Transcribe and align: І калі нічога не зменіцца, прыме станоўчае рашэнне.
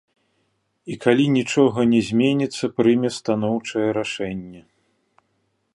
І 0.93 0.95
калі 1.03 1.25
нічога 1.37 1.79
не 1.91 1.99
зменіцца, 2.07 2.65
прыме 2.79 3.09
станоўчае 3.19 3.87
рашэнне. 4.01 4.61